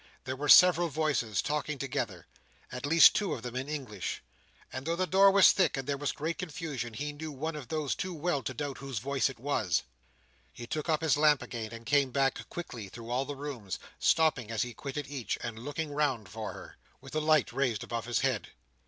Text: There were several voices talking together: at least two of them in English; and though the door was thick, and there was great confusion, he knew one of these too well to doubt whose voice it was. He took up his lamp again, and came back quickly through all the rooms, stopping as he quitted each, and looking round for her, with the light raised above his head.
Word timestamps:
There 0.23 0.35
were 0.35 0.49
several 0.49 0.87
voices 0.89 1.43
talking 1.43 1.77
together: 1.77 2.25
at 2.71 2.87
least 2.87 3.13
two 3.13 3.35
of 3.35 3.43
them 3.43 3.55
in 3.55 3.69
English; 3.69 4.23
and 4.73 4.83
though 4.83 4.95
the 4.95 5.05
door 5.05 5.29
was 5.29 5.51
thick, 5.51 5.77
and 5.77 5.87
there 5.87 5.95
was 5.95 6.11
great 6.11 6.39
confusion, 6.39 6.95
he 6.95 7.13
knew 7.13 7.31
one 7.31 7.55
of 7.55 7.67
these 7.67 7.93
too 7.93 8.15
well 8.15 8.41
to 8.41 8.53
doubt 8.55 8.79
whose 8.79 8.97
voice 8.97 9.29
it 9.29 9.37
was. 9.39 9.83
He 10.51 10.65
took 10.65 10.89
up 10.89 11.01
his 11.03 11.17
lamp 11.17 11.43
again, 11.43 11.71
and 11.71 11.85
came 11.85 12.09
back 12.09 12.49
quickly 12.49 12.89
through 12.89 13.11
all 13.11 13.25
the 13.25 13.35
rooms, 13.35 13.77
stopping 13.99 14.49
as 14.49 14.63
he 14.63 14.73
quitted 14.73 15.05
each, 15.07 15.37
and 15.43 15.59
looking 15.59 15.91
round 15.91 16.27
for 16.29 16.53
her, 16.53 16.77
with 16.99 17.13
the 17.13 17.21
light 17.21 17.53
raised 17.53 17.83
above 17.83 18.05
his 18.05 18.21
head. 18.21 18.47